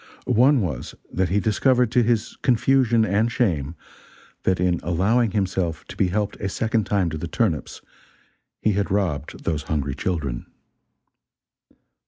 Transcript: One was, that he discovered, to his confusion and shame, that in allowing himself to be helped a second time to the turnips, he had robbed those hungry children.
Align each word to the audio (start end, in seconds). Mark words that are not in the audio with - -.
One 0.25 0.61
was, 0.61 0.95
that 1.13 1.29
he 1.29 1.39
discovered, 1.39 1.91
to 1.91 2.01
his 2.01 2.35
confusion 2.41 3.05
and 3.05 3.31
shame, 3.31 3.75
that 4.45 4.59
in 4.59 4.79
allowing 4.81 5.29
himself 5.29 5.85
to 5.89 5.95
be 5.95 6.07
helped 6.07 6.37
a 6.37 6.49
second 6.49 6.85
time 6.87 7.11
to 7.11 7.19
the 7.19 7.27
turnips, 7.27 7.81
he 8.63 8.71
had 8.73 8.89
robbed 8.89 9.43
those 9.43 9.61
hungry 9.69 9.93
children. 9.93 10.47